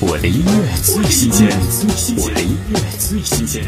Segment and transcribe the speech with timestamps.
[0.00, 1.48] 我的音乐最新鲜，
[2.18, 3.64] 我的音乐最新鲜。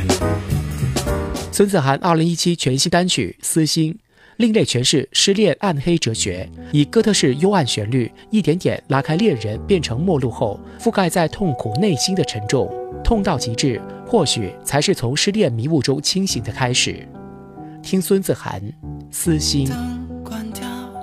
[1.50, 3.92] 孙子涵二零一七全新单曲《私心》，
[4.36, 12.72] 另类诠释失恋暗黑哲学，以哥特式幽暗旋律，一点点拉开恋人变成陌路后覆盖在痛苦内心的沉重，
[13.02, 17.08] 痛到极致，或许才是从失恋迷雾中清醒的开始。
[17.82, 18.62] 听孙子涵
[19.10, 19.66] 《私心》。
[20.22, 20.62] 关掉，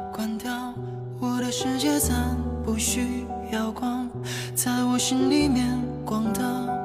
[0.10, 0.74] 关掉，
[1.20, 4.10] 我的世界暂不需要光，
[4.54, 5.66] 在我心里面
[6.06, 6.42] 光的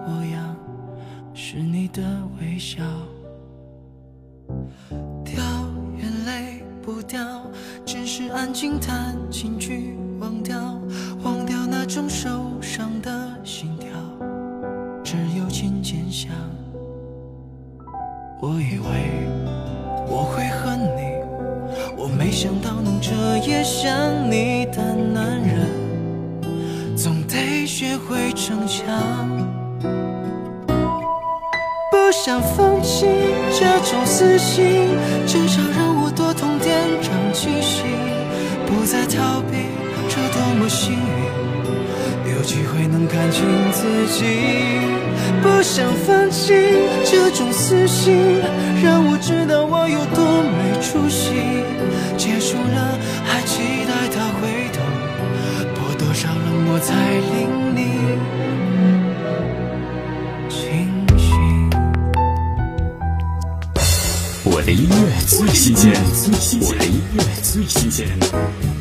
[0.06, 0.56] 模样
[1.34, 2.02] 是你的
[2.40, 2.82] 微笑。
[5.24, 5.42] 掉
[5.98, 7.20] 眼泪不掉，
[7.84, 10.78] 只是安静弹琴去忘掉，
[11.24, 12.28] 忘掉那种受
[12.60, 13.10] 伤的
[13.42, 13.88] 心跳，
[15.02, 16.30] 只有渐渐想。
[18.40, 19.26] 我以为
[20.08, 21.12] 我会恨你。
[21.96, 23.90] 我没想到能彻夜想
[24.30, 25.66] 你的男人，
[28.08, 28.86] 会逞强。
[31.90, 33.06] 不想放弃
[33.52, 34.88] 这种私心，
[35.26, 37.84] 至少让我多痛点，长气息。
[38.66, 39.68] 不再逃避，
[40.08, 44.24] 这多么幸运，有机会能看清自己。
[45.42, 46.52] 不想放弃
[47.04, 48.40] 这种私心，
[48.82, 51.32] 让我知道我有多没出息。
[52.16, 54.80] 结束了，还期待他回头，
[55.74, 57.61] 播多少冷漠才令
[64.44, 65.92] 我的音乐最新鲜，
[66.60, 68.71] 我的音乐最新鲜。